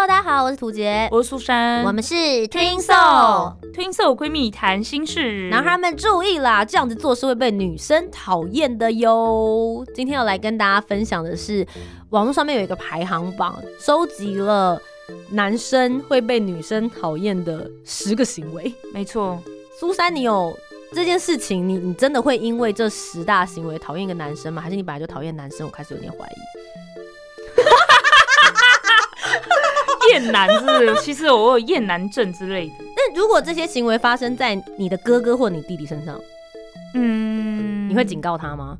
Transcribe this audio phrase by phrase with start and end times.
[0.00, 3.56] Hello，大家好，我是土杰，我是苏珊，我们是 Twin Soul。
[3.74, 5.48] Twin Soul 闺蜜谈心事。
[5.50, 9.84] 男孩们注意啦，这样子做是会被女生讨厌的哟。
[9.92, 11.66] 今天要来跟大家分享的是，
[12.10, 14.80] 网络上面有一个排行榜，收集了
[15.30, 18.72] 男生会被女生讨厌的十个行为。
[18.94, 19.42] 没错，
[19.80, 20.56] 苏珊，你有
[20.92, 24.62] 这件事情，你你真的会因为这十大行为讨厌一个男生吗？
[24.62, 25.66] 还是你本来就讨厌男生？
[25.66, 26.38] 我开始有点怀疑。
[30.10, 30.94] 厌男是不是？
[31.02, 32.74] 其实我有厌男症之类的。
[32.96, 36.18] 那如果这些行为发生在你的哥哥或你弟弟身上，
[36.94, 38.78] 嗯，你会警告他吗？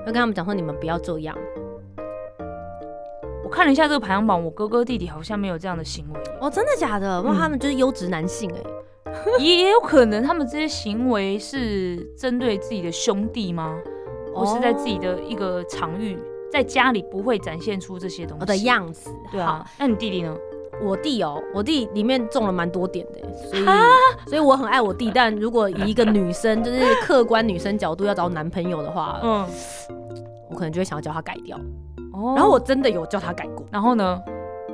[0.00, 1.36] 会跟他们讲说你们不要这样。
[3.44, 7.20] 我看了一下这个排行榜，我哥哥弟弟好像没有这样的行为，哦，真的假的？
[7.22, 8.60] 哇，嗯他们就是优质男性哎、
[9.38, 13.78] 也 也有可能他们这些行为是针对自己的兄弟吗？
[14.34, 16.18] 或是在自己的一个场域，
[16.50, 19.10] 在家里不会展现出这些东西我的样子。
[19.30, 20.34] 对啊，那你弟弟呢？
[20.72, 23.84] 好，我弟哦，我弟里面中了蛮多点的欸，所以啊
[24.26, 25.10] 所以我很爱我弟。
[25.14, 29.46] 但如果以一个女生，就是客观女生角度要找男朋友的话，嗯，
[30.50, 31.56] 我可能就会想要叫他改掉。
[32.14, 33.64] 哦然后我真的有叫他改过。
[33.70, 34.20] 然后呢？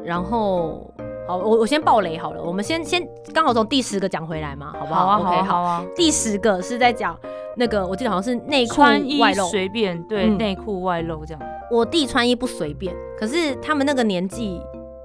[0.05, 0.93] 然后
[1.27, 5.07] 好，我我先爆雷好了，我们先先刚好从第十个讲回来嘛，好不好？
[5.07, 5.85] 啊，OK，好啊，好啊。
[5.95, 7.15] 第十个是在讲
[7.57, 8.81] 那个，我记得好像是内裤
[9.21, 9.47] 外露。
[9.49, 11.43] 随便，对，嗯内裤外露这样。
[11.71, 14.59] 我弟穿衣不随便，可是他们那个年纪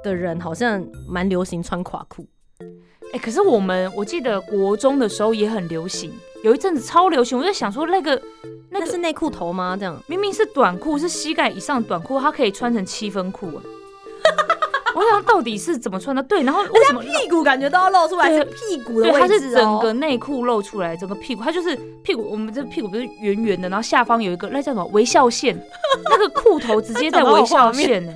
[0.04, 2.26] 的人好像蛮流行穿垮裤。
[3.14, 6.12] 哎、可是我们我记得国中的时候也很流行，
[6.44, 7.38] 有一阵子超流行。
[7.38, 8.20] 我就想说，那个
[8.72, 9.78] 那是内裤头吗？
[9.78, 10.02] 这样？
[10.08, 13.62] 明明是短裤，是膝盖以上短裤，它可以穿成七分裤啊。
[14.96, 16.22] 我想到底是怎么穿的？
[16.24, 17.02] 对，然后为什么？
[17.02, 22.24] 屁股感觉都要露出来，对是屁股的对，它位置、哦、是整个内裤露出来，整个屁股，它就是屁股。
[22.30, 25.56] 我们这屁股不是圆圆的，然后下方有一个那叫什么微笑线，
[26.10, 28.14] 那个裤头直接在微笑线呢、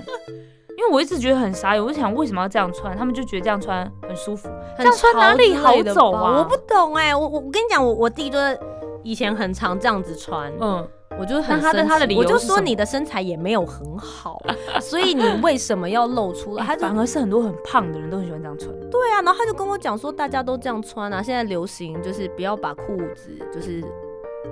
[0.78, 2.96] 因为我一直觉得很傻眼，我就想为什么要这样穿？
[2.96, 4.48] 他们就觉得这样穿很舒服。
[4.78, 8.60] 这样穿哪里好走啊我不懂哎、我我我跟你讲，我我弟就是
[9.02, 10.88] 以前很常这样子穿，嗯，
[11.20, 14.40] 我就很那他的他的理由我就说你的身材也没有很好，
[14.80, 16.64] 所以你为什么要露出来？
[16.64, 18.70] 他反而是很多很胖的人都很喜欢这样穿。
[18.92, 23.84] 对啊，然后他就跟我讲说，大家都这样穿啊，现在流行就是不要把裤子就是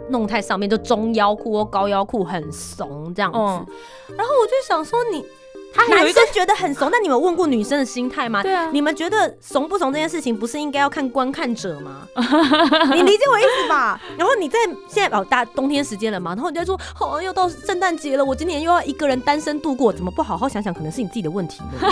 [0.10, 3.38] 弄太上面，就中腰裤或高腰裤很怂这样子。
[3.38, 3.66] 嗯
[4.18, 5.26] 然后我就想说你，
[5.76, 8.42] 他男生觉得很怂，那你们问过女生的心态吗？
[8.42, 12.08] 对啊你们觉得怂不怂这件事情，不是应该要看观看者吗？
[12.94, 14.00] 你理解我意思吧？
[14.18, 21.90] 然后你在现在哦，大冬天时间了嘛，然后你在说，哦，又到圣诞节了，我今年又要一个人单身度过，怎么不好好想想，可能是你自己的问题呢？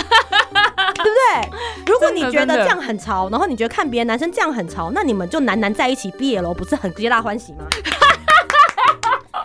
[0.94, 1.92] 对不对？
[1.92, 7.66] 如果你觉得这样很潮，然后你觉得看别的男生这样很潮，那你们就男男在一起毕业了，不是很皆大欢喜吗？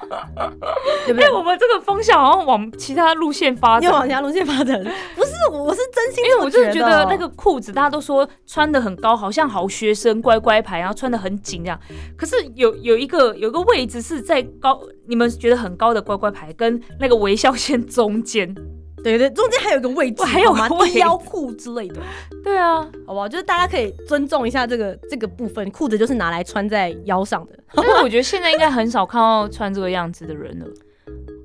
[1.05, 1.31] 对不对因为？
[1.31, 3.89] 我们这个风向好像往其他路线发展。
[3.89, 4.77] 又往下路线发展，
[5.15, 11.79] 不是我，是真心因为我就是觉觉得那个裤子，大家都说穿的很高，好像好学生乖乖牌，然后穿的很紧这样。
[12.17, 18.55] 可是有有一个有一个位置是在高，你们觉得很高的乖乖牌跟那个微笑线中间。
[19.03, 22.01] 对对，中间还有一个位置，还有好吗个位置低腰裤之类的，
[22.43, 23.27] 对啊，好不好？
[23.27, 27.53] 就是大家可以尊重一下这个这个部分，裤子就是拿来穿在腰上的。
[27.73, 30.65] 但是我觉得现在应该很少看到穿这个样子的人了。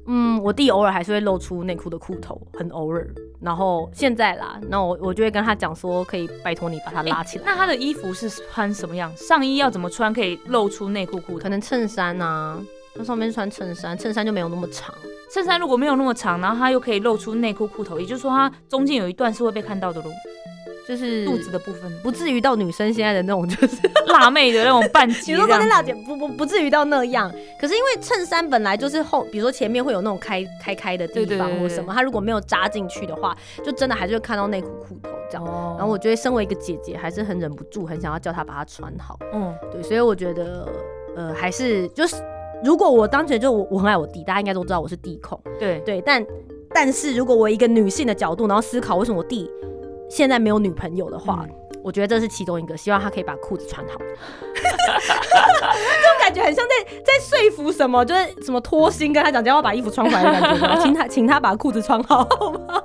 [0.07, 3.09] 嗯，我弟偶尔还是会露出内裤的裤头，很偶尔。
[3.41, 9.11] 然后现在啦，那我我就会跟他讲说，可以拜托你把它拉起来，那他的衣服是穿什么样？
[9.17, 11.39] 上衣要怎么穿可以露出内裤裤头？
[11.39, 12.59] 可能衬衫啊，
[12.97, 14.94] 那上面穿衬衫，衬衫就没有那么长。
[15.32, 20.06] 衬衫如果没有那么长，然后它又可以露出内裤裤头，也就是说它中间有一段是会被看到的喽，
[20.87, 23.76] 就是肚子的部分，不至于到女生现在的那种，就是
[24.06, 25.46] 辣妹的那种半 你截这样子。
[25.46, 27.29] 说中间辣姐不不不至于到那样。
[27.61, 35.44] 可是因为衬衫本来就是后，比如说前面会有那种开开开的地方或什么，它如果没有扎进去的话，就真的还是会看到内裤裤头这样。
[35.44, 39.19] 哦然后我觉得身为一个姐姐，还是很忍不住，很想要叫她把它穿好。
[39.32, 40.69] 嗯，对，所以我觉得
[41.17, 42.14] 呃，还是就是
[42.64, 45.38] 如果我当前就我我很爱我弟，大家应该都知道我是弟控。
[45.58, 46.25] 对，对，但
[46.72, 49.50] 但是如果我一个女性的角度，然后思考为什么我弟
[50.08, 51.50] 现在没有女朋友的话，嗯
[51.84, 53.93] 我觉得这是其中一个，希望他可以把裤子穿好。
[53.99, 54.05] 这
[54.56, 62.82] 种感觉很像在在说服什么，就是什么拖心跟他讲，叫他把衣服穿回来的感觉， 请他请他把裤子穿好好吗？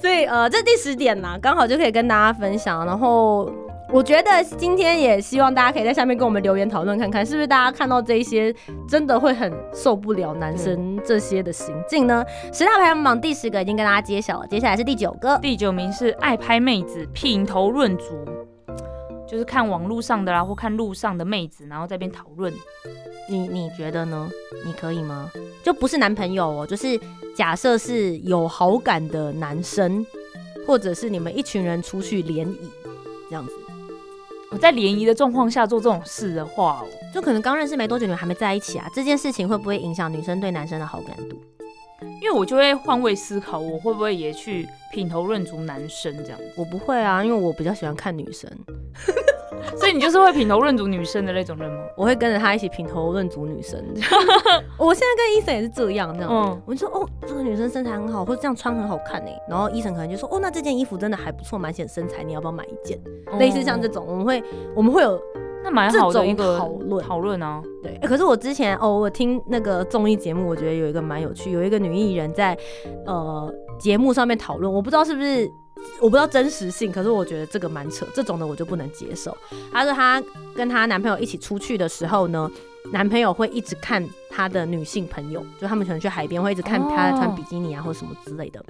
[0.00, 2.86] 所以呃，这第十点啦，刚好就可以跟大家分享。
[2.86, 3.50] 然后
[3.92, 8.54] 我觉得今天也希望大家可以在下面跟我们留言讨论看看，是不是大家看到这一些
[8.88, 12.24] 真的会很受不了男生这些的行径呢？
[12.52, 18.24] 十大排行榜第十个已经跟大家揭晓了，接下来是第九个，第九名是爱拍妹子，品头论足，
[19.28, 22.52] 就是看网络上的啦，或看路上的妹子，然后在边讨论。
[23.28, 24.30] 你你觉得呢？
[24.64, 25.28] 你可以吗？
[25.64, 26.98] 就不是男朋友哦，就是
[27.34, 30.06] 假设是有好感的男生，
[30.64, 32.70] 或者是你们一群人出去联谊
[33.28, 33.52] 这样子。
[34.50, 41.40] 我在联谊的状况下做这种事的话，就可能刚认识没多久，你们还没在一起啊，这件事情会不会影响女生对男生的好感度？
[42.20, 46.52] 因为我就会换位思考，我会不会也去品头论足男生这样子？
[46.56, 48.50] 我不会啊，因为我比较喜欢看女生。
[49.76, 51.78] 所以你就是会品头论足女生的那种人吗？
[51.96, 53.82] 我会跟着他一起品头论足女生。
[54.78, 59.30] 我现在跟医生也是这样，这样，嗯，我就说哦，这个女生身材很好，或者这样穿很好看呢。
[59.48, 62.98] 然后医生可能就说哦，那这件衣服真的还不错，蛮显身材，你要不要买一件？
[63.38, 64.42] 类似像这种，我们会
[64.74, 65.20] 我们会有
[65.62, 67.62] 那蛮好的一个讨论讨论啊。
[67.82, 72.56] 对，可是我之前哦，我听那个综艺节目，我觉得有一个蛮有趣，有一个女艺人在
[73.06, 75.50] 呃节目上面讨论，我不知道是不是。
[76.00, 79.36] 我不知道真实性，可是我觉得这个蛮扯，这种的我就不能接受。
[79.72, 80.22] 她说她
[80.54, 82.50] 跟她男朋友一起出去的时候呢，
[82.92, 88.64] 男朋友会一直看她的女性朋友，就他们可能去海边会一直看她穿比基尼啊或什么之类的。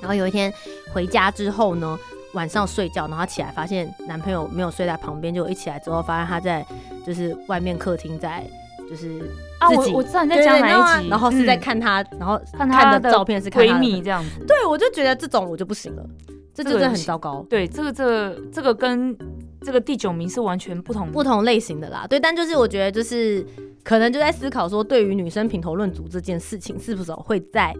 [0.00, 0.52] 然后有一天
[0.92, 1.98] 回家之后呢，
[2.32, 6.66] 晚上睡觉，然后起来发现男朋友没有睡在旁边，就一起来之后发现他在
[7.06, 8.46] 就是外面客厅在。
[8.90, 9.22] 就是
[9.62, 14.44] 啊，我我知道你在讲哪一集，然后是在看他，然后看他的照片是闺蜜这样子。
[14.44, 16.04] 对，我就觉得这种我就不行了，
[16.52, 17.46] 这真的很糟糕。
[17.48, 19.16] 对，这个这个这个跟
[19.60, 22.04] 这个第九名是完全不同不同类型的啦。
[22.10, 23.46] 对，但就是我觉得就是
[23.84, 27.72] 可能就在思考说，对于女生品头论足这件事情，是不是会在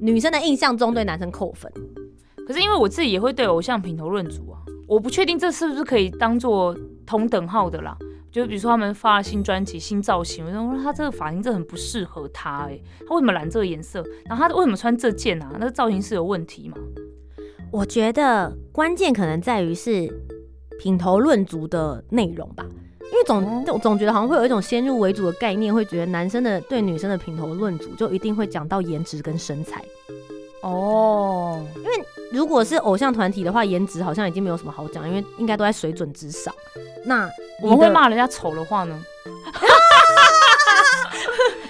[0.00, 1.68] 女生的印象中对男生扣分？
[2.46, 7.96] 可是因为我自己也会对偶像品头论足啊，我不确定这是不是可以当做同等号的啦。
[8.34, 12.76] 就比如说他们发了新专辑、新造型，我说他这个发型真的很不适合他，哎，
[13.06, 14.04] 他为什么染这个颜色？
[14.26, 15.52] 然后他为什么穿这件啊？
[15.52, 16.76] 那个造型是有问题吗？
[17.70, 20.12] 我觉得关键可能在于是
[20.80, 29.80] 品头论足的内容吧，因为总总总觉得好像会有一种先入为主的概念，会觉得男生的对女生的品头论足就一定会讲到颜值跟身材。
[30.64, 31.90] 哦，因为
[32.32, 36.54] 如果是偶像团体的话，颜值好像已经没有什么好讲，因为应该都在水准之上。
[37.04, 37.28] 那
[37.60, 39.04] 我们会骂人家丑的话呢？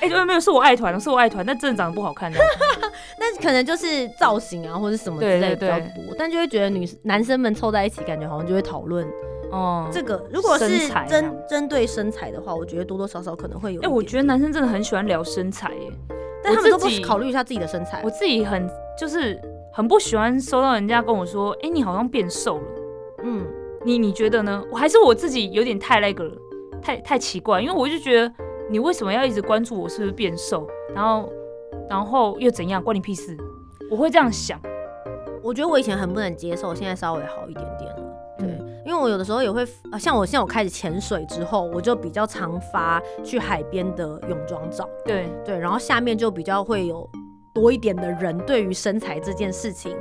[0.01, 2.31] 哎，对，没有，是我爱团，是我爱团，但真的长得不好看。
[3.19, 9.05] 那可能就是造型啊，或者什么之类比较多，但就会觉得女男生们凑在一起，感觉好像就会讨论
[9.51, 9.89] 哦。
[9.91, 13.83] 这个如果是针针对身材的话，我觉得多多少少可能会有。
[13.83, 15.91] 哎，我觉得男生真的很喜欢聊身材，耶。
[16.45, 18.03] 但他们都不考虑一下自己的身材。
[18.05, 19.41] 我自己很就是
[19.73, 22.65] 很不喜欢收到人家跟我说，哎，你好像变瘦了。
[23.23, 23.45] 嗯，
[23.85, 24.63] 你你觉得呢？
[24.71, 26.37] 我还是我自己有点太那个了，
[26.83, 28.33] 太太奇怪，因为我就觉得
[28.71, 31.33] 你为什么要一直关注我是不是变瘦，然后
[31.89, 33.35] 然后又怎样，关你屁事？
[33.91, 34.61] 我会这样想。
[35.43, 38.04] 我觉得我以前很不能接受，现在稍微好一点点了。
[38.85, 39.67] 对，因为我有的时候也会，
[39.99, 44.89] 像我现在我开始潜水之后，我就比较常发去海边的泳装照。
[45.05, 47.09] 对对，然后下面就比较会有
[47.55, 49.97] 多一点的人对于身材这件事情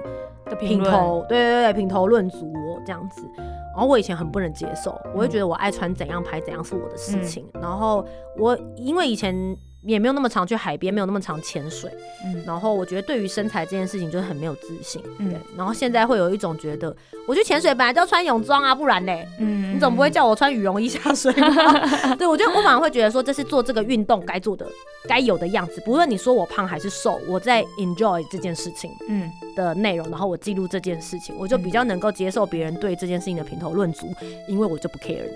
[0.45, 2.53] 的评头，对对对，评头论足
[2.85, 3.23] 这样子。
[3.37, 7.49] 然后我以前很不能接受，我会觉得我爱穿怎样拍怎样是我的事情。
[7.55, 8.05] 然后
[8.37, 9.57] 我因为以前。
[9.85, 11.91] 也没有那么常去海边，没有那么常潜水，
[12.25, 16.95] 嗯，然后我觉得对于身材这件事情就是很没有自信，对，然后现在会有一种觉得，
[17.27, 22.15] 我去潜水本来就要穿泳装啊，不然嘞，嗯，你总不会叫我穿羽绒衣下水吧？
[22.15, 24.65] 对，我觉得我反而会觉得说这是做这个运动该做的、
[25.07, 29.29] 该有的样子，不论你说我胖还是瘦，我在 enjoy 这件事情，嗯。
[29.55, 34.11] 的内容，然后我记录这件事情，我就比较能够接受别人对这件事情的评头论足，
[34.47, 35.29] 因为我就不 care，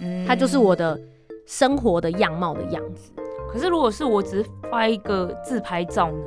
[0.00, 0.98] 嗯，它就是我的
[1.46, 3.12] 生活的样貌的样子。
[3.52, 6.24] 可是，如果是我只是发一个自拍照呢，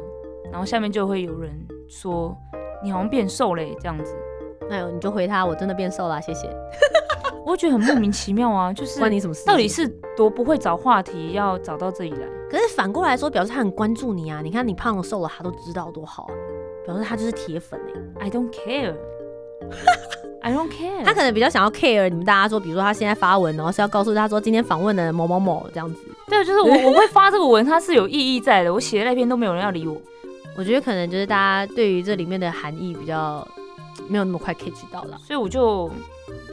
[0.51, 1.51] 然后下面就会有人
[1.87, 2.35] 说
[2.83, 4.15] 你好像变瘦嘞，这样子，
[4.69, 6.49] 哎呦，你就回他，我真的变瘦了，谢谢。
[7.45, 9.45] 我觉得很莫名其妙啊，就是关你什么事？
[9.45, 12.27] 到底是多不会找话题，要找到这里来？
[12.49, 14.41] 可是反过来说，表示他很关注你啊。
[14.41, 16.33] 你看你胖了瘦了，他都知道多好啊，
[16.85, 17.79] 表示他就是铁粉
[18.19, 18.27] 哎。
[18.27, 18.95] I don't care。
[20.41, 21.03] I don't care。
[21.03, 25.99] 他可能比较想要 care 你们大家说，比如说他现在发文，然后是要告诉他说今天访问的某某某这样子。
[26.27, 28.73] 对，就是我我会发这个文，它是有意义在的。
[28.73, 30.01] 我写的那篇都没有人要理我。
[30.55, 33.45] 我觉得可能就是大家对于这里面的含义比较
[34.07, 35.89] 没有那么快 catch 到了，所以我就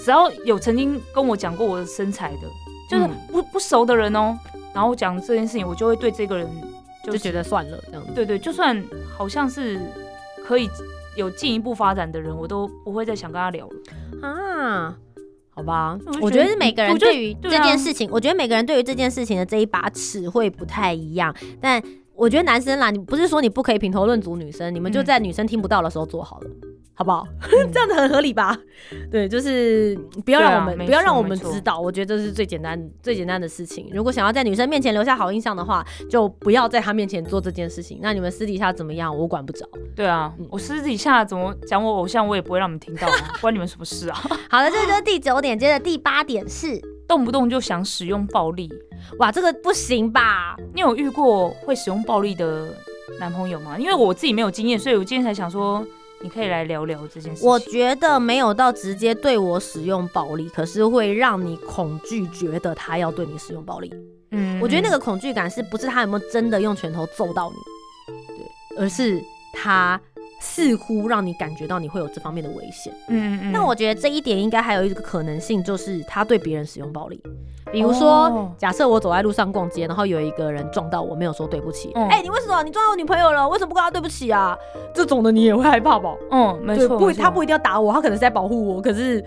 [0.03, 2.49] 只要有曾经跟我讲过我的身材的，
[2.89, 4.39] 就是不不熟的人哦，
[4.75, 6.49] 然后讲这件事情，我就会对这个人
[7.05, 8.13] 就觉得算了这样子。
[8.15, 8.83] 对对，就算
[9.17, 9.79] 好像是
[10.47, 10.69] 可以
[11.15, 14.97] 有进一步发展的人，我都不会再想跟他聊了啊。
[15.61, 21.83] 好吧我觉得每个人对于这件事情，我觉得每个人对于这件事情的这一把尺会不太一样，但。
[22.21, 26.51] 我觉得男生啦，你不是说你不可以评头论足女生，你们就嗯在女生听不到的时候做好了，
[26.93, 27.27] 好不好？
[27.41, 28.55] 嗯 这样子很合理吧？
[29.11, 33.89] 对，就是不要让我们、没不要让我们知道，我觉得这是最简单最简单的事情。
[33.91, 38.01] 如果想要在女生面前留下好印象的话，就不要在她面前做这件事情。
[38.03, 39.67] 那你们私底下怎么样，我管不着。
[39.97, 44.21] 对啊，我私底下怎么讲我偶像，我也不会让你们听到啊， 关你们什么事啊？
[44.51, 48.69] 好了，这就是第九点，接着第八点是，动不动就想使用暴力，
[49.19, 50.57] 哇，这个不行吧？
[50.75, 52.75] 你有遇过会使用暴力的
[53.19, 53.79] 男朋友吗？
[53.79, 55.85] 因为我自己没有经验，所以我今天才想说，
[56.23, 57.49] 你可以来聊聊这件事情。
[57.49, 63.93] 我觉得没有到直接对我使用暴力，可是会让你恐惧，觉得他要对你使用暴力。
[64.33, 69.21] 嗯我觉得那个恐惧感是不是他有没有真的用拳头揍到你，对，而是
[69.53, 70.01] 他
[70.41, 72.93] 似乎让你感觉到你会有这方面的危险。
[73.09, 77.23] 嗯嗯嗯，那我觉得这一点应该还有一个可能性，就是他对别人使用暴力。
[77.71, 83.49] 比如说，哦假设我走在路上逛街，然后有一个人撞到我，没有说对不起，哎、嗯你为什么你撞到我女朋友了？
[83.49, 84.59] 为什么不跟她对不起啊？
[84.93, 86.13] 这种的你也会害怕吧？
[86.33, 89.25] 嗯，没，错，没错不他不一定要打我，他可能是在保护我，可是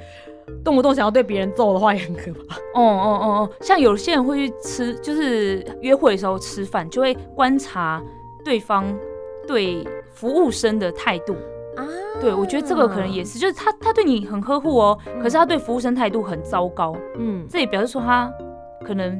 [0.61, 2.57] 动不动想要对别人揍的话也很可怕。
[2.75, 8.01] 哦哦哦哦，像有些人会去吃，就是约会的时候吃饭，就会观察
[8.43, 8.83] 对方
[9.47, 11.33] 对服务生的态度。
[11.75, 11.83] 啊，
[12.21, 18.31] 对，我觉得这个可能也是，就是他他对你很呵护哦，可是他对服务生态度很糟糕，嗯，这也表示说他
[18.85, 19.19] 可能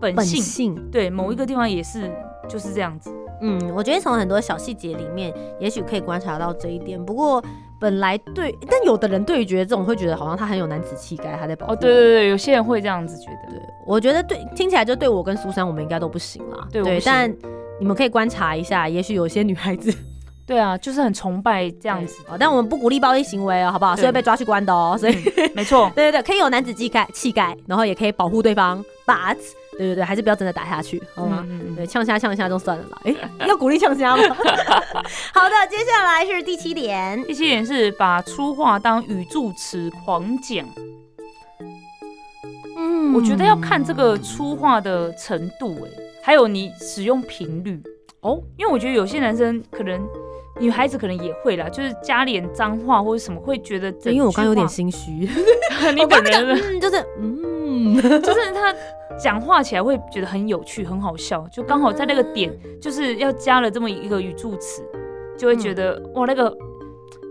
[0.00, 0.90] 本本性性。
[0.90, 2.10] 对某一个地方也是
[2.48, 3.14] 就是这样子。
[3.40, 7.04] 嗯，我觉得从很多小细节里面，也许可以观察到这一点。
[7.04, 7.42] 不过
[7.80, 11.72] 本来对，但有的人对于觉得这种会觉得好像他很有男子气概，他在保护。
[11.72, 13.52] 哦，对对对，有些人会这样子觉得。
[13.52, 16.66] 对，我觉得对，听起来就对我跟苏珊，我们应该都不行啦。
[16.70, 17.36] 对我不行但
[17.82, 19.92] 你们可以观察一下，也许有些女孩子
[20.46, 23.96] 对啊，就是很崇拜这样子哦，但我们不鼓励暴力行为哦，好不好？
[23.96, 24.96] 会被抓去关的哦。
[24.96, 29.36] 所以，嗯没错， 对对对，可以有男子气概气概，然后也可以保护对方，but
[29.78, 31.44] 对对对，还是不要真的打下去，好吗？
[31.48, 33.00] 嗯嗯对，呛虾呛虾就算了啦。
[33.04, 33.14] 哎、
[33.48, 34.22] 要鼓励呛虾吗？
[35.34, 37.20] 好的，接下来是第七点。
[37.24, 40.64] 第七点是把粗话当语助词狂讲。
[42.76, 45.88] 嗯我觉得要看这个粗话的程度，哎，
[46.22, 47.82] 还有你使用频率。
[48.20, 50.00] 哦，因为我觉得有些男生可能，
[50.60, 55.28] 女孩子可能也会啦，就是加点脏话或者什么，会觉得因为我刚刚有点心虚，
[55.92, 58.72] 你本人的嗯，就是嗯， 就是他
[59.18, 64.84] 讲话起来会觉得很有趣、很好笑，就刚好在那个点，就是要加了这么一个语助词，
[65.36, 66.56] 就会觉得、哇，那个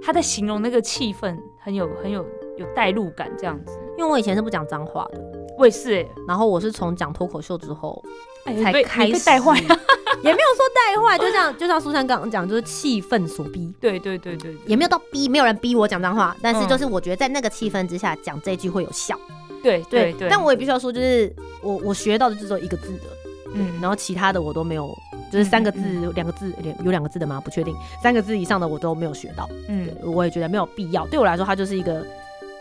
[0.03, 2.25] 他在形容那个气氛很有很有
[2.57, 3.79] 有代入感这样子。
[3.97, 5.21] 因为我以前是不讲脏话的，
[5.57, 8.03] 我也是哎、然后我是从讲脱口秀之后
[8.45, 9.59] 才开始带坏。
[10.23, 14.61] 也没有说带坏，就像就像苏珊刚刚讲，就是气氛所逼，对对对对对。
[14.67, 19.17] 也没有到逼，没有人逼我讲脏话，但是嗯就是我觉得在那个气氛之下讲这句会有效，
[19.63, 21.33] 对对对，但我也必须要说，就是
[21.63, 23.03] 我我学到的就只有一个字的，
[23.55, 23.79] 嗯。
[23.81, 24.95] 然后其他的我都没有，
[25.31, 26.53] 就是三个字嗯、两个字，
[26.85, 27.41] 有两个字的吗？
[27.43, 29.87] 不确定，三个字以上的我都没有学到，嗯。
[29.87, 31.07] 对，我也觉得没有必要。
[31.07, 32.05] 对我来说，它就是一个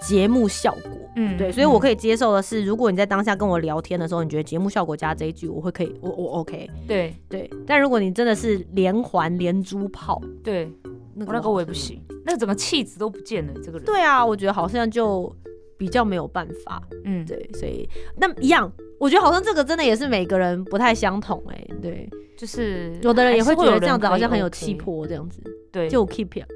[0.03, 0.93] 节目效果。
[1.17, 6.71] 嗯对，所以我可以以接受的是，如果你在当下跟我聊天的时候，你觉得节目效果加这一句，我会可以，我我 OK。
[6.87, 10.71] 对对，但如果你真的是连环连珠炮，对，
[11.15, 11.73] 那个我也不。
[11.73, 13.85] 行，那个整个气质都不见了，这个人。
[13.85, 15.35] 对啊，我觉得好像就
[15.77, 16.81] 比较没有办法。
[17.05, 25.43] 嗯，对，所以那一样，我觉得好像这个真的也是每个人不太相同哎、对，就是有的人也会觉得这样子好像很有气，魄，这样子
[25.73, 26.47] 对，就 keep it，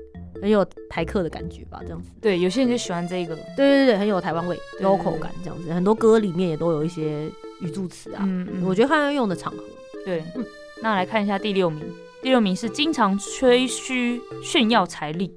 [0.40, 2.10] 很有台客的感觉吧，这样子。
[2.20, 5.72] 对，有些人就喜欢这个，对对对，很有台湾味，local 感这样子。
[5.72, 9.62] 很多歌里面也都有一些语助词啊，嗯嗯，我觉得看要用的场合。
[10.04, 10.44] 对嗯。
[10.82, 11.82] 那来看一下第六名，
[12.20, 15.32] 第六名是经常吹嘘炫耀财力，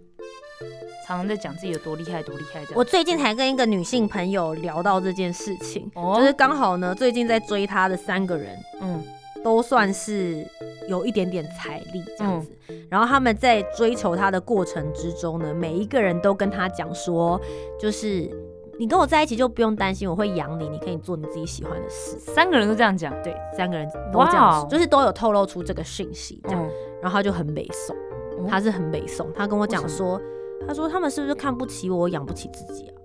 [1.08, 2.74] 常常在讲自己有多厉害多厉害这样。
[2.75, 9.01] 我最近才跟一个女性朋友聊到这件事情，哦就是刚好呢，最近在追她的三个人嗯
[9.48, 10.46] 都算是
[10.89, 12.51] 有一点点财力这样子。
[12.68, 12.86] 嗯。
[12.89, 17.39] 然后他们在追求他的过程之中呢，每一个人都跟他讲说，
[17.80, 18.30] 就是
[18.77, 22.20] 你跟我在一起就不用担心我会养你，你可以做你自己喜欢的事。
[22.20, 26.70] 三个人都这样讲，对，三个人都这样就是都有透露出这个讯息，这样，嗯，
[27.01, 27.96] 然后他就很美颂，
[28.38, 30.22] 哦他是很美颂，他跟我讲说，
[30.68, 32.97] 他说他们是不是看不起我，养不起自己啊？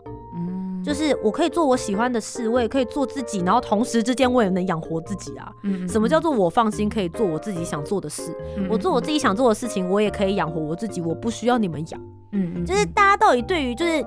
[0.82, 5.50] 嗯就是我可以做我喜欢的事，我也可以做自己，然后同时之间我也能养活自己啊。
[5.62, 8.34] 嗯什么叫做我放心可以做我自己想做的事？
[8.56, 12.00] 嗯我做我自己想做的事情，我也可以养活我自己，我不需要你们养。
[12.32, 14.02] 嗯嗯就是大家到底对于就是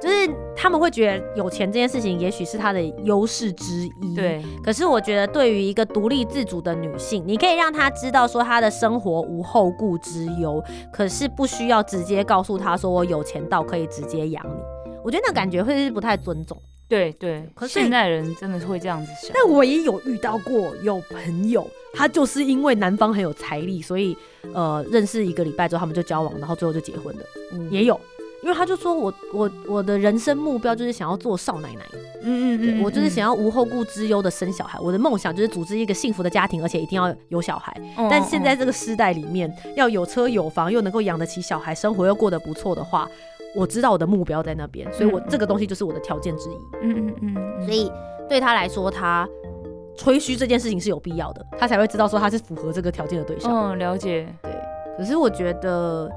[0.00, 4.14] 就是他们会觉得有钱这件事情，也许是他的优势之一。。
[4.14, 10.62] 对可是我觉得，对于一个独立自主的女性，你可以让她知道说她的生活无后顾之忧，
[10.92, 14.60] 可是不需要直接告诉她说我有钱到可以直接养你。
[15.04, 16.60] 我觉得那感觉会是不太尊重。
[16.88, 19.30] 对对，可是现代人真的是会这样子想。
[19.32, 21.64] 但我也有遇到过有朋友，
[21.94, 24.16] 他就是因为男方很有财力，所以
[24.52, 27.98] 呃认识一个礼拜之后他们就交往，然后最后就结婚的，嗯也有。
[28.42, 31.84] 因为他就说我我我的人生目标就是想要做少奶奶，
[32.22, 34.80] 嗯嗯嗯我就是想要无后顾之忧的生小孩。
[34.80, 37.72] 我的梦想就是组织一个幸福的家庭，而且一定要有小孩。
[37.98, 43.06] 嗯但现在这个时代里面，要有车有房，又能够养得起小孩，生活又过得不错的话，
[43.56, 46.54] 我知道我的目标在那边，所以我嗯这个东西就是我的条件之一。
[46.82, 47.90] 嗯嗯嗯嗯，所以
[48.28, 49.28] 对他来说，他
[49.96, 53.52] 吹嘘这件事情是有必要的，他才会知道说他是符合这个条件的对象。
[53.72, 54.52] 嗯了解，对，
[54.96, 56.10] 可是我觉得。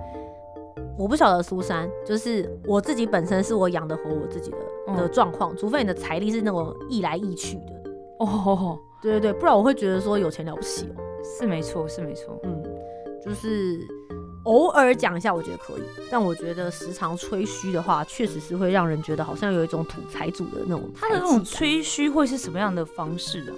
[0.96, 4.96] 我不晓得苏珊，就是我自己本身是我养得活我自己的嗯。
[4.96, 7.74] 的状况，除非你的财力是那种易来易去的，
[8.20, 12.64] 哦，对对对，不然我会觉得说有钱了不起哦、是没错是没错，嗯，
[13.26, 13.80] 就是
[14.44, 15.82] 偶尔讲一下，我觉得可以，
[16.12, 23.54] 但我觉得时常吹嘘的话，确实是会让人觉得好像有一种土财主的那种他的那种吹嘘会是什么样的方式啊？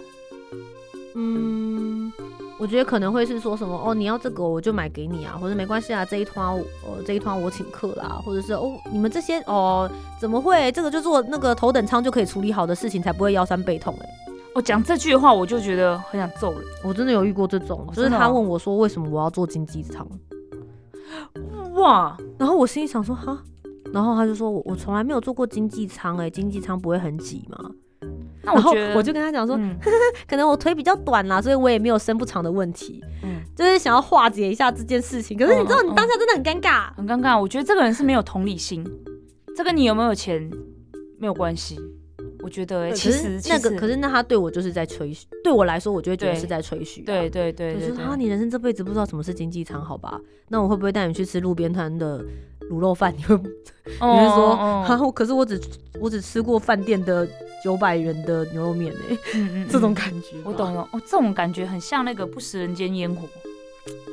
[1.15, 2.12] 嗯，
[2.60, 9.89] 我觉得可能会是说什么哦，你要这个我就买给你啊，或者没关系啊，这一团呃这一团我请客啦，或者是哦你们这些哦
[10.20, 14.10] 怎么会这个就做那个头等舱就可以处理好的事情，才不会腰酸背痛哎、
[14.54, 16.62] 我讲这句话我就觉得很想揍人。
[16.84, 20.06] 我真的有遇过这种，就是他问我说为什么我要做经济舱，
[21.76, 23.42] 哇，然后我心里想说哈，
[23.94, 27.72] 然后他就说我我从来没有坐过经济舱哎、经济舱不会很挤吗？
[28.44, 29.76] 那我觉得我就跟他讲说，嗯
[30.28, 35.38] 可能我腿比较短啦，所以我也没有伸不长的问题，嗯就是想要化解一下这件事情。
[35.38, 36.94] 可是你知道，你当下真的很尴尬。
[36.96, 37.40] 很尴尬。
[37.40, 38.86] 我觉得这个人是没有同理心，
[39.56, 40.50] 这跟你有没有钱
[41.18, 41.80] 没有关系。
[42.46, 47.06] 我觉得、欸、其实那个，可是那他对我就是在吹嘘，对我来说，我就会觉得对是在吹嘘、啊。
[47.08, 50.22] 对对对对是啊，你人生这辈子不知道什么是经济舱，好吧？
[50.50, 52.24] 那我会不会带你去吃路边摊的
[52.70, 53.12] 卤肉饭？
[53.18, 55.02] 你会你哦会说哦啊？
[55.02, 55.60] 我可是我只
[56.00, 57.27] 我只吃过饭店的
[57.64, 60.38] 九百元的牛肉面哎、嗯嗯 这种嗯感觉。
[60.44, 60.72] 我懂。
[60.72, 63.27] 了哦，这种感觉很像那个不食人间烟火，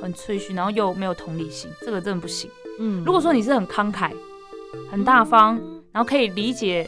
[0.01, 2.51] 很吹嘘，然后又没有同理心，这个真的不行。
[2.79, 4.11] 嗯如果说你是很慷慨、
[4.91, 5.61] 很大方，
[5.93, 6.87] 然后可以理解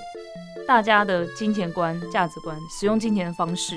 [0.67, 3.77] 大家的金钱观、价值观、使用金钱的方式，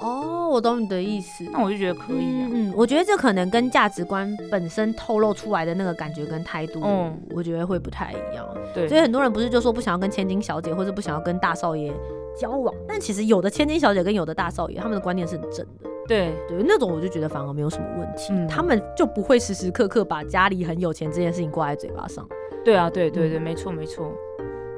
[0.00, 1.44] 哦，我懂你的意思。
[1.52, 2.48] 那我就觉得可以啊。
[2.50, 8.46] 嗯，嗯我觉得这可能跟价值观本身透露出来的那个感觉跟态度，嗯我觉得会不太一样。
[8.74, 11.92] 对，所以很多人不是就说不想要跟千金小姐，或者不想要跟大少爷
[12.36, 15.90] 交往，但其实有的千金小姐跟有的大少爷，他们的观念是很正的。
[16.06, 22.26] 对对，那种我就觉得反而没有什么问题，嗯他们就不会时时刻刻把家里很有钱这件事情挂在嘴巴上。
[22.64, 24.12] 对啊，对对对，嗯没错没错。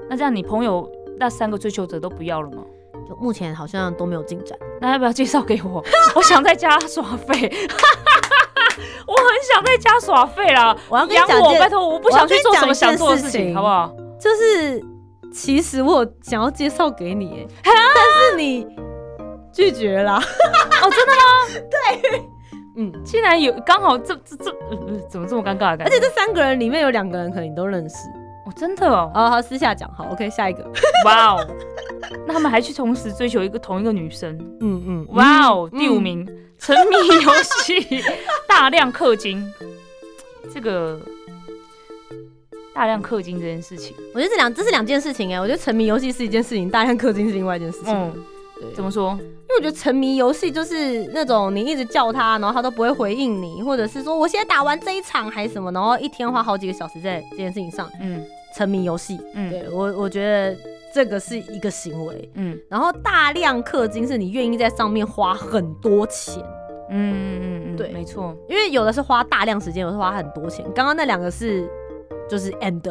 [0.08, 2.62] 那这样你朋友那三个追求者都不要了吗？
[3.08, 4.58] 就目前好像都没有进展。
[4.80, 5.84] 那要不要介绍给我？
[6.16, 7.32] 我想在家耍废，
[9.06, 10.76] 我很想在家耍废啦。
[10.88, 13.94] 我要跟你养我，拜托，我不想去做什么想做的事情，好不好？
[14.18, 14.84] 就是
[15.32, 18.66] 其实我想要介绍给你，但是你
[19.52, 20.16] 拒绝了。
[20.82, 21.68] 哦，真的吗？
[21.70, 22.22] 对
[22.78, 24.44] 嗯，竟然有刚好这这这、
[25.08, 25.84] 怎么这么尴尬的感觉？
[25.86, 27.96] 而且这三个人里面有两个人可能你都认识。
[28.46, 30.64] 哦，真的哦，好好私下讲，好，OK，下一个。
[31.04, 31.46] 哇哦，
[32.26, 35.78] 那他们还去同时追求一个同一个女生，嗯嗯，哇哦，嗯。
[35.78, 35.98] 第五。
[35.98, 36.24] 名，
[36.58, 38.02] 沉迷游戏，
[38.48, 39.44] 大量氪金，
[40.54, 41.00] 这个
[42.72, 47.92] 大量氪金这件事情，我觉得这两这是两件事情哎，我觉得沉迷游戏是一件事情，大量氪金是另外一件事情。
[47.92, 48.12] 嗯，
[48.60, 49.10] 对，怎么说？
[49.20, 57.90] 因为我觉得沉迷游戏就是那种你一直叫他，然后他都不会回应你，或者是说我现在打完这一场还是什么，然后一天花好几个小时在这件事情上。
[58.00, 58.24] 嗯
[58.56, 59.20] 沉迷游戏。
[59.34, 60.56] 嗯对我，我觉得
[60.94, 62.30] 这个是一个行为。
[62.34, 66.42] 嗯然后大量氪金是你愿意在上面花很多钱，
[66.90, 70.64] 嗯嗯嗯嗯，对没错，因为有的是花大量时间，有的是花很多钱。
[70.74, 71.68] 刚刚那两个是
[72.28, 72.82] 就是 end，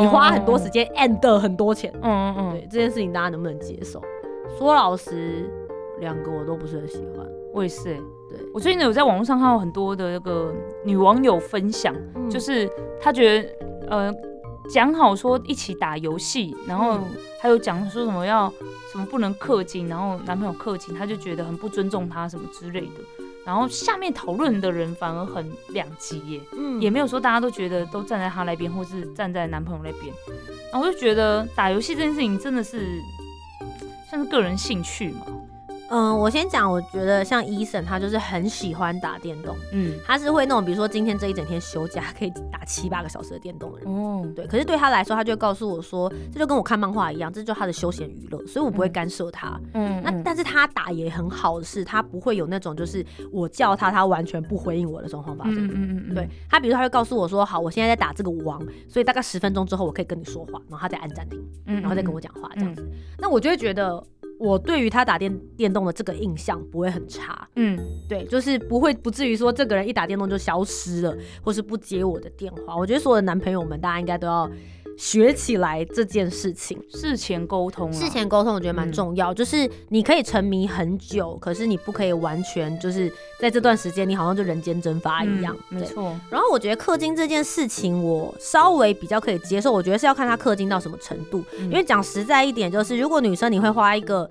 [0.00, 1.92] 你花很多时间 end 很多钱。
[2.02, 4.02] 嗯，嗯嗯对这件事情，大家能不能接受？
[4.58, 5.48] 说老实，
[6.00, 7.24] 两个我都不是很喜欢。
[7.26, 8.00] 嗯，我也是欸。
[8.28, 10.52] 对，我最近有在网络上看到很多的那个
[10.84, 12.68] 女网友分享，嗯就是
[13.00, 13.48] 她觉得
[13.88, 14.14] 呃
[14.70, 17.04] 讲好说一起打游戏，然后嗯
[17.40, 18.52] 还有讲说什么要
[18.92, 23.00] 什么不能氪金，然后男朋友氪金，他就觉得很不尊重他什么之类的。
[23.44, 30.12] 然后下面讨论的人反而很两极耶，嗯也没有说大家都觉得都站在他那边，或是站在男朋友那边。
[30.72, 33.00] 然后我就觉得打游戏这件事情真的是
[34.10, 35.26] 像是个人兴趣嘛，
[35.88, 43.88] 嗯，我先讲，我觉得像医生他就是很喜欢打电动，嗯，他是会那种比如说今天这一整天休假可以打七八个小时的电动的人。
[43.88, 49.58] 哦，对，可是对他来说，他就会告诉我说，这就跟我看漫画一样，这就是他的休闲娱乐，所以我不会干涉他。
[49.74, 55.66] 嗯那但是他打也很好的是，他不会有那种就是我叫他，他完全不回应我的状况发生。
[55.66, 62.88] 嗯嗯嗯，对他，比如说他会告诉我说，好，我现在在打这个王，所以大概十分钟之后我可以跟你说话，然后他再按暂停，嗯，然后再跟我讲话这样子。
[63.18, 64.02] 那我就会觉得，
[64.38, 72.76] 我对于他打电电动的这个印象不会很差，嗯，对，就是不会不至于说这个人一打电动就消失了，或是不接我的电话。
[72.76, 74.50] 我觉得所有的男朋友们，大家应该都要
[74.96, 76.82] 学起来这件事情。
[76.90, 85.56] 事前沟通，事前沟通我觉得蛮重要，就是你可以沉迷很久，可是你不可以完全就是在这段时间你好像就人间蒸发一样。
[85.70, 85.80] 对。
[85.80, 89.72] 没错，然后我觉得氪金这件事情，我稍微比较可以接受。
[89.72, 94.28] 我觉得是要看他氪金到什么程度，因为讲实在一点，就是如果女生你会花一个，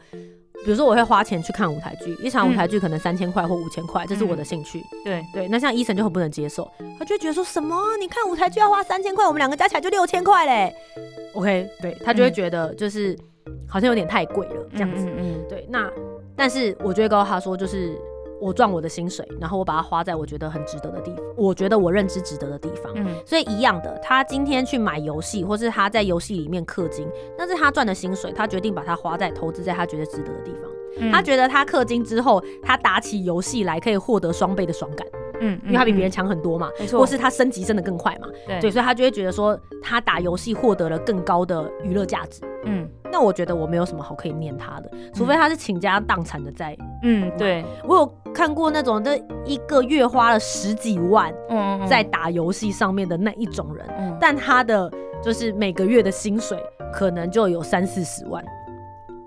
[0.65, 4.84] 比如说我会花钱去看舞台剧，一场舞台剧可能三千块或五千块，这是我的兴趣。
[5.04, 7.78] 对，对，那像医生就很不能接受，他就会觉得说什么？
[7.99, 10.75] 你看舞台剧要花三千块，我们两个加起来就六千块嘞。
[11.36, 13.15] OK，对他就会觉得就是
[13.69, 15.06] 好像有点太贵了这样子。
[15.06, 15.88] 嗯嗯对，那
[16.36, 17.95] 但是我就会告诉他说，就是
[18.41, 22.91] 我赚我的薪水，然后我把它花在我觉得很值得的地方，我觉得我认知值得的地方。
[22.95, 30.69] 嗯所以一样的，他今天去买游戏，或是他在游戏里面氪金，那是他赚的薪水，他决定把它花在投资在他觉得值得的地方。
[30.98, 35.06] 嗯，他觉得他氪金之后，他打起游戏来可以获得双倍的爽感，
[35.41, 42.41] 嗯，因为他比别人强很多嘛，没错，或是他升级升的更快嘛，对对，所以他就会觉得说他打游戏获得了更高的娱乐价值。
[42.67, 46.76] 嗯那我觉得我没有什么好可以念他的，除非他是倾家荡产的在。
[47.04, 54.91] 嗯，对，我有看过那种这一个月花了十几万嗯嗯在打游戏上面的那一种人，嗯但他的
[55.24, 56.58] 就是每个月的薪水
[56.91, 58.43] 可能就有三四十万。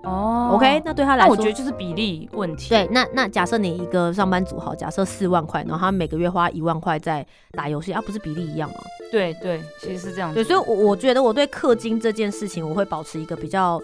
[0.03, 0.51] 哦。
[0.53, 8.75] OK，那对他来说，我觉得就是比例问题，对，那那假设你一个上班族好，假设四万块，然后他每个月花一万块在打游戏，啊，不是比例一样吗？
[9.11, 13.81] 对对，其实是这样子，对，所以我我觉得我对氪金这件事情，我会保持一个比较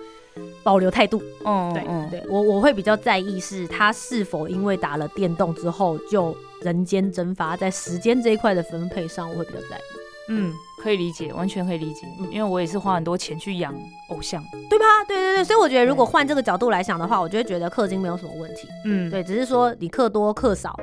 [0.64, 1.20] 保留态度。
[1.20, 2.10] 对，嗯嗯。
[2.10, 9.95] 对我我会比较在意是他是否因为打了电动之后就人间蒸发，在时间这一块的分配上，我会比较在意，
[10.30, 13.74] 嗯，可以理解，完全可以理解，嗯因为我也是花很多钱去养
[14.10, 14.86] 偶像，对吧？
[15.08, 18.68] 对对对，所以我觉得如果换这个角度来想的话，我就会觉得氪金没有什么问题。
[18.86, 20.74] 嗯，对，只是说你氪多氪少。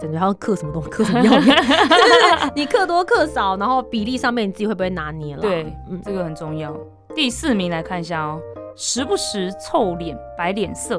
[0.00, 1.64] 感觉要氪什么东西， 氪什么药一样。
[1.64, 5.40] 就是你氪多氪少，然后比例上面你自己会不会拿捏了？
[5.40, 6.76] 对，嗯，这个很重要。
[7.14, 8.40] 第四名来看一下哦，
[8.76, 10.98] 时不时臭脸、摆脸色，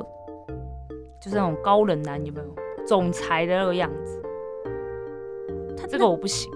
[1.22, 2.46] 就是那种高冷男有没有？
[2.88, 4.24] 总裁的那个样子，
[5.78, 6.50] 他这个我不行，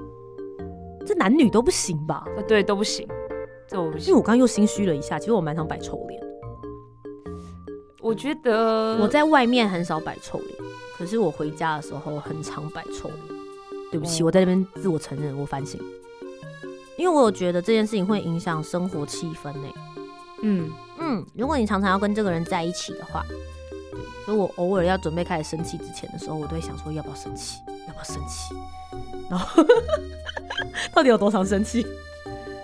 [1.06, 2.24] 这男女都不行吧？
[2.38, 3.08] 啊对都不行，
[3.68, 4.08] 这我不行。
[4.08, 6.22] 因为我刚刚又心虚了一下，其实我蛮常摆臭脸。
[8.02, 10.50] 我觉得我在外面很少摆臭脸，
[10.98, 13.20] 可是我回家的时候很常摆臭脸。
[13.92, 15.78] 对不起，哦我在那边自我承认，我反省，
[16.98, 19.68] 因为我有觉得这件事情会影响生活气氛呢。
[20.44, 23.38] 嗯嗯，如果你常常要跟这个人在一起的话，对，
[24.26, 28.56] 所以我偶尔要准备开始生气之前的时候，我都会想说要不要生气，要不要生气，
[29.30, 29.64] 然后
[30.94, 31.86] 到底有多常生气？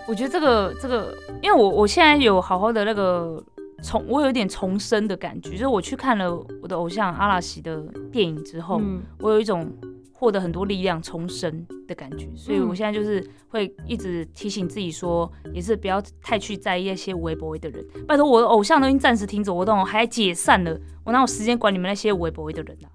[0.08, 3.44] 我觉得这个这个，因为我我现在有好好的那个
[3.84, 9.70] 重，我有一点重生的感觉，就是我去看了我的偶像阿拉西的电影之后，嗯我有一种
[10.20, 17.86] 获得很多力量重生的感觉，所以嗯我现在就是会一直提醒自己说，也是不要太去在意那些微博的人。
[18.08, 20.76] 拜托，我的偶像都已经暂时停止活动，还解散了，
[21.06, 22.90] 我哪有时间管你们那些微博的人啊？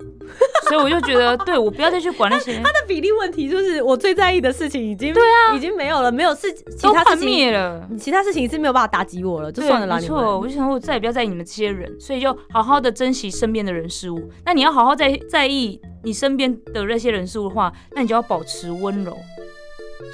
[0.72, 7.86] 所以我就觉得，对我不要再去管那些，那比例问题就是我最在意的事情已经对啊，已经没有了，没有事，其他事情灭了。
[7.98, 14.30] 其他事情是没有办法打击我了，就算了啦，没错，我就想说，我再也不要在意你们这些人，所以就好好的珍惜身边的人事物。
[14.46, 19.16] 那你要好好在在意你身边的那些人事物的话，那你就要保持温柔。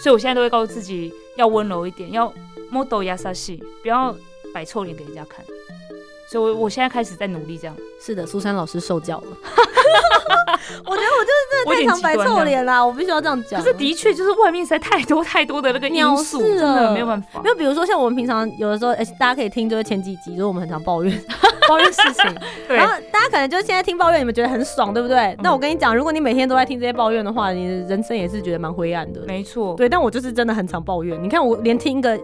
[0.03, 2.33] 所以我现在都会告诉自己要温柔一点，要
[2.71, 4.14] model 亚萨西，不要
[4.53, 5.44] 摆臭脸给人家看。
[6.31, 7.75] 所以我，我现在开始在努力这样。
[8.01, 9.27] 是的，苏珊老师受教了。
[10.85, 13.61] 我觉得我就是真的太常摆极端这样臭脸啦，我必须要这样讲。
[13.61, 21.25] 可是的确就是外面实在太多太多的那个因藐素，视真的没有办法没有比如说像我们平常有的时候，哎、大家可以听，就是前几集，就是我们很常抱怨
[21.67, 22.35] 抱怨事情，
[22.69, 25.35] 对然后大家可能就现在听抱怨，你们觉得很爽，对不对？
[25.43, 29.23] 那我跟你讲，如果你每天都在听这些抱怨的话，你的人生也是觉得蛮灰暗的。
[29.27, 31.21] 没错，对，但我就是真的很常抱怨。
[31.23, 32.19] 你看我连听一个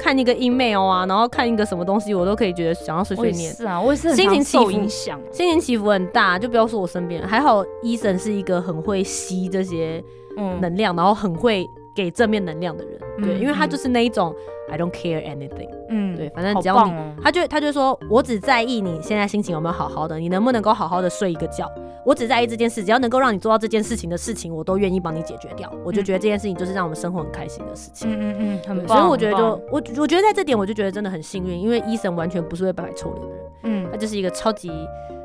[0.00, 3.52] 看一个 email 啊，然后看一个什么东西，我都可以觉得想要碎碎念。
[3.52, 5.20] 是啊，我也是心情受起伏影响。
[5.30, 10.02] 心情起伏很大，就不要说我身边人，还好医生是一个很会吸这些
[10.38, 13.70] 嗯，能量，然后很会给正面能量的人，对，嗯因为他嗯。
[13.70, 14.34] 就是那一种
[14.70, 21.68] I don't care anything，嗯，对，反正只要你，他就他就说我只在意你现在心情有没有好好的，你能不能够好好的睡一个觉，
[22.04, 25.70] 我只在意这件事，只要能够让你做到这件事情的事情，我都愿意帮你解决掉。
[25.84, 28.10] 我就觉得这件事情就是让我们生活很开心的事情。
[28.10, 28.98] 嗯嗯嗯，很对棒。
[28.98, 34.70] 所以我觉得就我我觉得在这点我就觉得真的很幸运，因为医生完全不是会摆臭脸的人，嗯他就是一个超级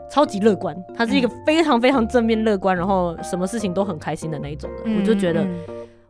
[0.09, 4.81] 超级乐观，他是一个非常非常正面乐观，然后什么事情都很开心的那一种人。
[4.85, 5.63] 嗯我就觉得嗯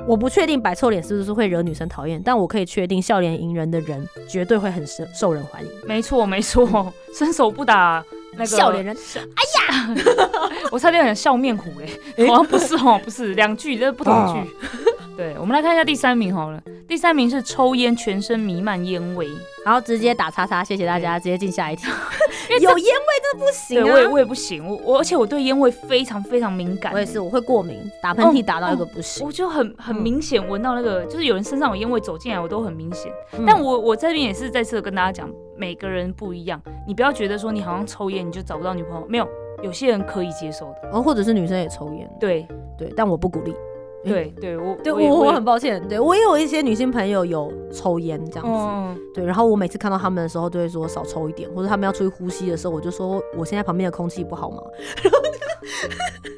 [0.08, 5.70] 我不确定摆臭脸是不是会惹女生讨厌，但我可以确定笑脸迎人的人绝对会很受受人欢迎。
[5.88, 8.04] 没错没错，伸手不打
[8.36, 9.96] 那个笑脸人，哎呀
[10.72, 14.52] 我差点讲笑面虎嘞，诶好像不是哦，不是两句，这是不同哦句。
[15.18, 16.62] 对，我们来看一下第三名好了。
[16.88, 19.28] 第三名是抽烟，全身弥漫烟味。
[19.64, 21.88] 然后直接打叉叉，谢谢大家，直接进下一题。
[22.60, 22.82] 有烟味
[23.24, 23.94] 真的不行对，啊！
[23.94, 26.92] 我也我也不行，我我而且我对烟味非常非常敏感。
[26.94, 29.26] 我也是，我会过敏，打喷嚏打到一个不行。
[29.26, 33.10] 我就很很嗯明显闻到那个，就是有人身上有烟味走进来，我都很明显。
[33.38, 39.28] 嗯但我我这边也是再次地跟大家讲，每个人不一样，你不要觉得说你好像抽烟你就找不到女朋友，没有，
[39.64, 40.90] 有些人可以接受的。
[40.92, 43.56] 哦，或者是女生也抽烟，对对，但我不鼓励。
[44.04, 54.62] 对对，我对我我很抱歉，对我也有一些女性朋友有抽烟这样子，嗯，对，然后我每次看到他们的时候都会说少抽一点，或者他们要出去呼吸的时候，我就说我现在旁边的空气不好吗？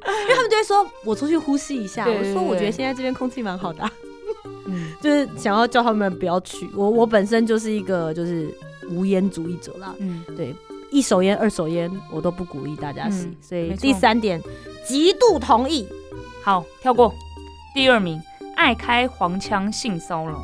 [0.05, 3.91] 然后因为他们就会说我出去呼吸一下，对我说我觉得现在这边空气蛮好的啊、
[4.67, 6.69] 嗯 就是想要叫他们不要去。
[6.73, 8.47] 我我本身就是一个就是
[8.89, 10.55] 无烟主义者啦，嗯，对，
[10.91, 14.41] 一手烟、二手烟我都不鼓励大家吸，嗯所以第三点
[14.85, 15.87] 极度同意。
[16.43, 17.13] 好，跳过。
[17.73, 18.21] 第二名，
[18.55, 20.41] 爱开黄腔性骚扰。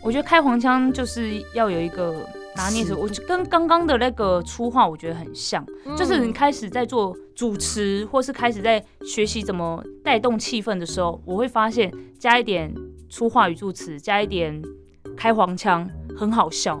[0.00, 2.14] 我觉得开黄腔就是要有一个
[2.56, 12.72] 拿捏手，我就跟刚刚的那个粗话我觉得很像，就是你开始在做主持，或是开始在学习怎么带动气氛的时候，我会发现加一点
[13.08, 14.62] 粗话语助词，加一点
[15.16, 16.80] 开黄腔，很好笑。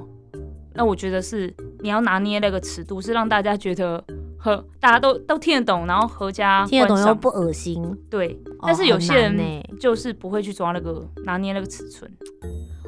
[0.74, 4.02] 那我觉得是你要拿捏那个尺度，是让大家觉得
[4.36, 12.10] 和大家都都听得懂，然后合家听得懂又不恶心，对，哦但是有些人很难欸就是不会去抓那个拿捏那个尺寸。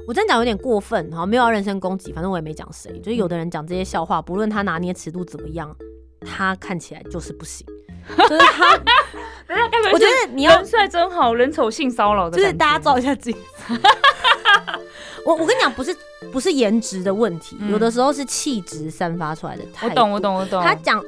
[0.09, 2.99] 我真的讲有点过分，好，没有要人身攻击，反正我也没讲谁。
[3.01, 5.75] 就是有的人讲这些笑话，不论他拿捏尺度怎么样，
[6.21, 7.67] 他看起来就是不行。
[8.17, 8.75] 就是他，
[9.47, 13.81] 人家该不会我觉得你要人帅真好，人丑性骚扰的，就是大家照一下镜子。
[15.25, 15.97] 我我跟你讲，不是
[16.33, 19.95] 不是颜值的问题，嗯有的时候是气质散发出来的态度。
[19.95, 20.21] 我懂，我。
[20.21, 20.63] 懂，我懂。
[20.63, 21.03] 他讲，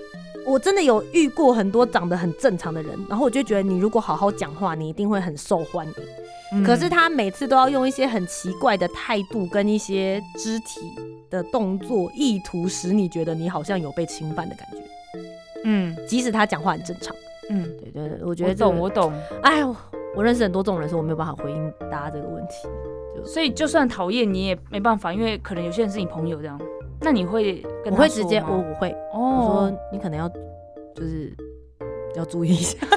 [0.45, 5.95] 我真的有遇过很多长得很正常的人，然后我就觉得你如果好好讲话，你一定会很受欢迎。
[6.51, 10.81] 嗯可是他每次都要用一些很奇怪的态度跟一些肢体
[11.29, 14.79] 的动作，意图使你觉得你好像有被侵犯的感觉，
[15.65, 17.15] 嗯即使他讲话很正常。
[17.51, 19.13] 嗯，对对对，我觉得我这个懂，我懂。
[19.43, 19.75] 哎呦，
[20.15, 22.69] 我认识很多这种人，所以我没有办法回应大家这个问题。
[23.25, 26.61] 所以就算讨厌你也没办法，因为可能有些人是你朋友这样，
[27.01, 30.29] 那你会跟我会直接，我我会，我哦说，你可能要
[30.95, 31.35] 就是
[32.15, 32.79] 要注意一下。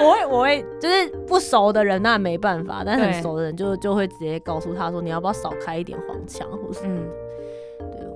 [0.00, 7.23] 我会我会就是不熟的人那没办法，但很熟的人就就会直接告诉他说你要不要少开一点黄腔，或是嗯，对，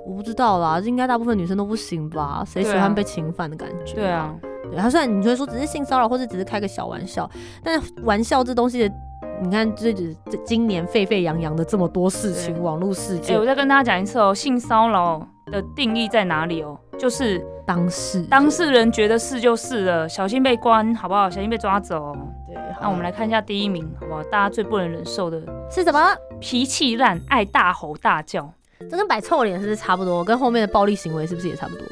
[0.09, 2.43] 我不知道啦，应该大部分女生都不行吧？
[2.47, 3.97] 谁喜欢被侵犯的感觉？
[3.97, 4.35] 对啊，，
[4.71, 7.31] 对他虽然你会说只是性骚扰，或者只是开个小玩笑，
[7.63, 8.95] 但是玩笑这东西的，
[9.43, 15.21] 你看这这这今年沸沸扬扬的这么多事情，网络事哎、件，我再跟大家讲一次哦，性骚扰
[15.53, 16.79] 的定义在哪里哦？
[16.99, 21.29] 就是当事当事人觉得是就是了，小心被关，好不好？
[21.29, 22.17] 小心被抓走。
[22.47, 24.23] 对，那我们来看一下第一名，好不好？
[24.25, 25.39] 大家最不能忍受的
[25.71, 26.01] 是什么？
[26.41, 28.51] 脾气烂，爱大吼大叫。
[28.91, 30.25] 这跟摆臭脸是不是差不多？
[30.25, 31.85] 跟后面的暴力行为是不是也差不多？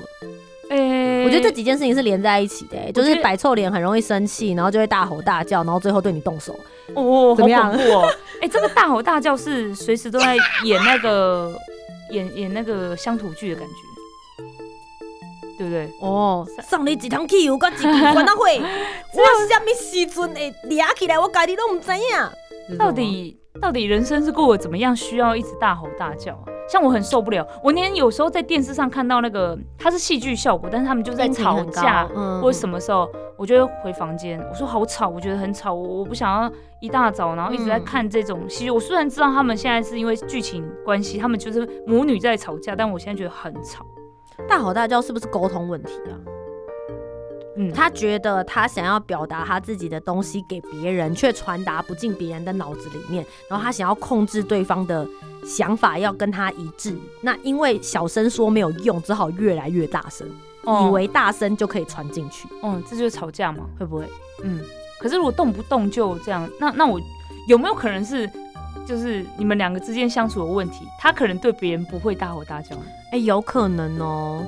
[0.68, 6.58] 诶、我觉得这几件事情是连在一起的、欸，就是摆臭脸很容易生气，然后就会大吼大叫，然后最后对你动手。
[6.94, 8.08] 哦，好怎么样恐怖哦！
[8.40, 11.52] 哎、这个大吼大叫是随时都在演那个
[12.10, 13.74] 演演那个乡土剧的感觉，
[15.58, 15.88] 对不对？
[16.00, 22.76] 哦，上你几趟去，有个几句烦恼会，我什么时阵会抓起来，我家己都唔知影。
[22.76, 26.44] 到底到底人生是过得怎么样，需要一直大吼大叫啊？
[26.68, 38.70] 像我很受不了，我连有时候在电视上看到那个，它是戏剧效果，但是他们就在吵架，嗯或者什么时候，我就会回房间，我说好吵，我觉得很吵，我我不想要一大早然后一直在嗯看这种戏剧。
[38.70, 43.86] 我虽然知道他们现在是因为剧情关系，他们就是母女在吵架，但我现在觉得很吵。
[44.48, 46.18] 大吼大叫是不是沟通问题啊？
[47.56, 55.06] 嗯，他觉得他想要表达他自己的东西给别人，却传达不进别人的脑子里面，然后他想要控制对方的
[55.44, 56.96] 想法要跟他一致。
[57.22, 60.32] 那因为小声说没有用，只好越来越大声，以
[60.64, 63.64] 哦为大声就可以传进去，嗯，这就是吵架嘛。
[63.78, 64.06] 会不会？
[64.44, 64.60] 嗯，
[65.00, 67.00] 可是如果动不动就这样，那那我
[67.48, 68.30] 有没有可能是
[68.86, 70.84] 就是你们两个之间相处的问题？
[71.00, 72.76] 他可能对别人不会大吼大叫。
[73.12, 74.44] 哎、有可能哦。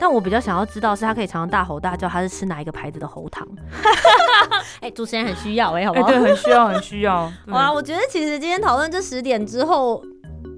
[0.00, 3.46] 但我比较想要知道是他可以常常大吼大叫，他是吃哪一个牌子的喉糖？
[4.80, 6.08] 哎、主持人很需要哎、好不哎、好？
[6.08, 7.30] 对，很需要，很需要。
[7.48, 10.02] 哇，我觉得其实今天讨论这十点之后，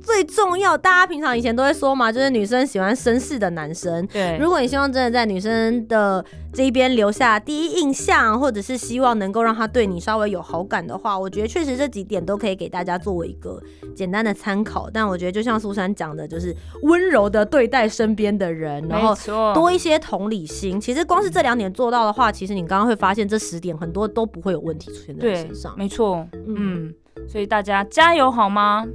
[0.02, 4.06] 最重要，大家平常以前都会说嘛，就是女生喜欢绅士的男生。
[4.06, 13.60] 对，如果你希望真的在女生的这一边留下第一印象，或者是希望能够让她对你稍微有好感的话，我觉得确实这几点都可以给大家作为一个
[13.94, 14.88] 简单的参考。
[14.92, 19.14] 但我觉得就像苏珊讲的，就是温柔的对待身边的人，然后，
[19.54, 20.80] 多一些同理心。
[20.80, 25.74] 其实光是这两点做到的话，其实你刚刚会发现这十点很多都不会有问题出现在你身上，。
[25.76, 26.94] 没错，嗯嗯，
[27.28, 28.86] 所以大家加油好吗？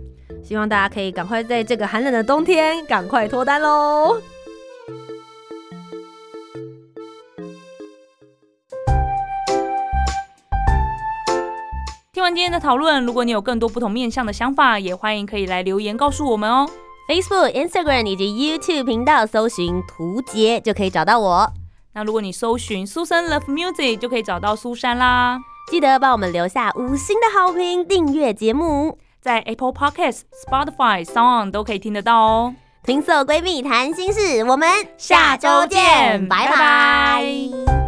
[0.43, 4.21] 希望大家可以赶快在这个寒冷的冬天赶快脱单喽！
[12.13, 16.67] 听完今天的讨论，如果你有更多不同面向的想法，也欢迎可以来留言告诉我们哦。
[17.09, 21.51] Facebook、Instagram 以及 YouTube 频道搜寻“图杰”就可以找到我。
[21.93, 25.39] 那如果你搜寻苏珊 Love Music，就可以找到苏珊啦。
[25.69, 28.97] 记得帮我们留下五星的好评，订阅节目。
[29.19, 32.55] 在 Apple Podcast、Spotify、Sound 都可以听得到哦。
[32.83, 37.84] 情色闺蜜谈心事，我们下周见拜拜拜拜